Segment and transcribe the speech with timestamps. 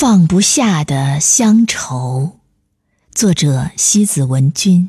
[0.00, 2.38] 放不下的乡愁，
[3.14, 4.88] 作者西子文君。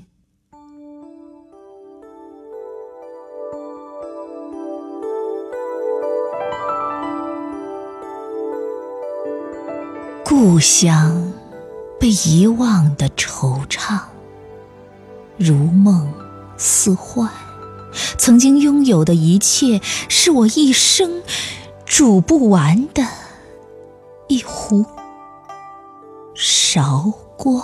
[10.23, 11.33] 故乡
[11.99, 13.99] 被遗忘的惆怅，
[15.35, 16.09] 如梦
[16.55, 17.29] 似幻。
[18.17, 21.21] 曾经拥有的一切，是我一生
[21.85, 23.05] 煮不完的
[24.29, 24.85] 一壶
[26.73, 27.61] 韶光。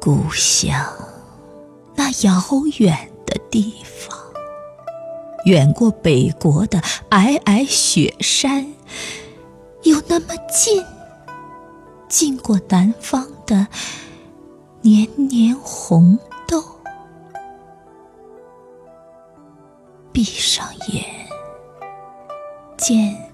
[0.00, 0.74] 故乡，
[1.94, 2.40] 那遥
[2.78, 4.18] 远的地方，
[5.44, 8.66] 远过北国的皑皑雪山，
[9.82, 10.82] 又那么近，
[12.08, 13.66] 近过南方的。
[14.80, 16.64] 年年红豆，
[20.12, 21.04] 闭上眼，
[22.78, 23.25] 见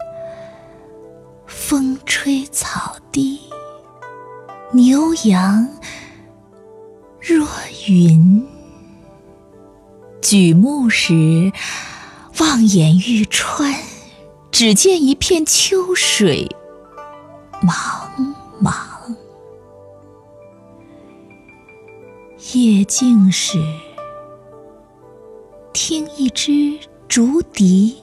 [1.73, 3.41] 风吹草低，
[4.73, 5.67] 牛羊
[7.19, 7.48] 若
[7.89, 8.47] 云。
[10.20, 11.51] 举目时，
[12.41, 13.75] 望眼欲穿，
[14.51, 16.47] 只见一片秋水，
[17.62, 18.07] 茫
[18.62, 18.75] 茫。
[22.53, 23.57] 夜静时，
[25.73, 27.97] 听一支竹笛，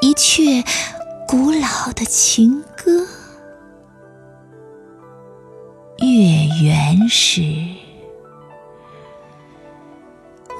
[0.00, 0.64] 一阙
[1.32, 3.06] 古老的情歌。
[5.96, 6.06] 月
[6.62, 7.40] 圆时，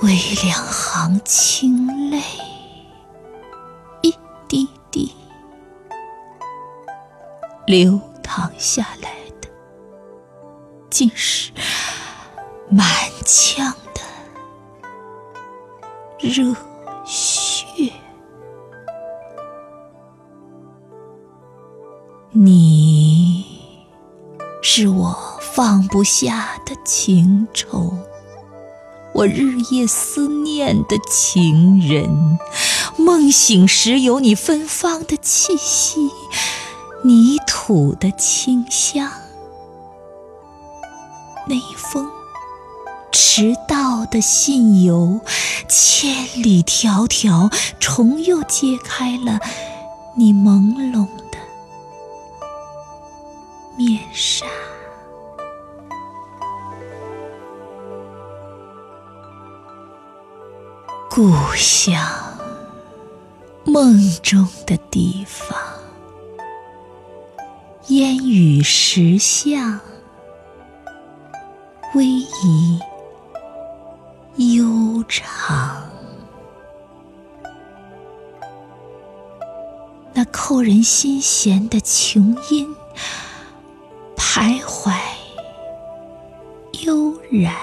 [0.00, 2.22] 微两行清泪，
[4.00, 4.14] 一
[4.48, 5.14] 滴滴
[7.66, 9.10] 流淌下来
[9.42, 9.48] 的，
[10.88, 11.52] 竟是。
[12.70, 12.88] 满
[13.26, 14.00] 腔的
[16.18, 16.54] 热
[22.34, 23.44] 你
[24.62, 27.92] 是我放不下的情愁，
[29.12, 32.38] 我日夜思念的情人。
[32.96, 36.08] 梦醒时有你芬芳的气息，
[37.04, 39.10] 泥土的清香，
[41.46, 42.08] 那一封。
[43.12, 45.20] 迟到的信邮，
[45.68, 49.38] 千里迢迢，重又揭开了
[50.16, 51.06] 你朦胧
[54.12, 54.46] 沙。
[61.10, 62.00] 故乡，
[63.64, 65.58] 梦中的地方，
[67.88, 69.80] 烟雨石巷，
[71.92, 72.80] 逶迤。
[74.36, 75.82] 悠长，
[80.14, 82.74] 那扣人心弦的琼音，
[84.34, 84.90] 徘徊
[86.86, 87.54] 悠然。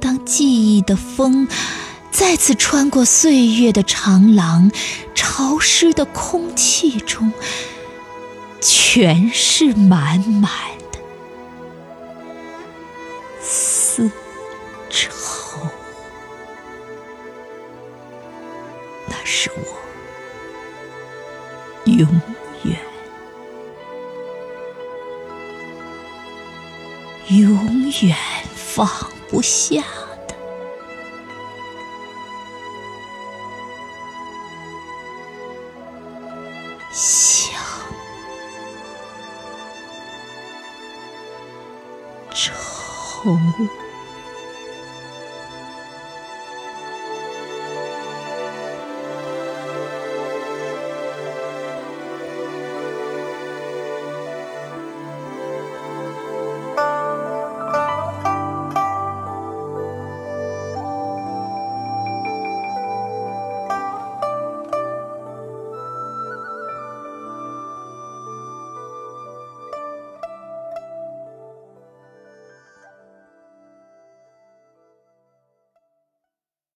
[0.00, 1.46] 当记忆的风
[2.10, 4.70] 再次穿过岁月的长廊，
[5.14, 7.30] 潮湿的空气中，
[8.58, 10.50] 全是满满
[10.90, 10.98] 的。
[13.42, 14.10] 丝
[14.88, 15.12] 绸，
[19.06, 19.60] 那是我
[21.84, 22.08] 永
[27.30, 28.16] 永远
[28.54, 28.88] 放
[29.28, 29.82] 不下
[30.26, 30.34] 的
[36.90, 37.52] 乡
[42.30, 43.36] 愁。